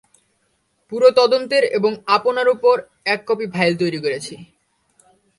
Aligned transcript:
পুরো 0.91 1.07
তদন্তের 1.19 1.63
এবং 1.77 1.91
আপনার 2.15 2.47
উপর 2.55 2.75
এক 3.05 3.19
কপি 3.27 3.45
ফাইল 3.53 3.73
তৈরি 3.81 3.99
করেছি। 4.05 4.35